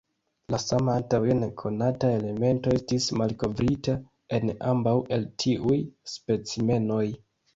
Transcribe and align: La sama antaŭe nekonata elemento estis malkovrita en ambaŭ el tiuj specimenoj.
La 0.53 0.59
sama 0.61 0.93
antaŭe 0.99 1.35
nekonata 1.41 2.09
elemento 2.19 2.71
estis 2.77 3.09
malkovrita 3.21 3.95
en 4.39 4.53
ambaŭ 4.71 4.95
el 5.17 5.27
tiuj 5.43 5.79
specimenoj. 6.15 7.05